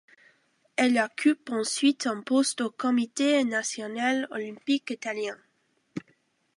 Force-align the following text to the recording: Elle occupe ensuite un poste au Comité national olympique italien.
Elle 0.77 0.97
occupe 0.97 1.51
ensuite 1.51 2.07
un 2.07 2.21
poste 2.21 2.61
au 2.61 2.71
Comité 2.71 3.43
national 3.43 4.27
olympique 4.31 4.89
italien. 4.89 5.37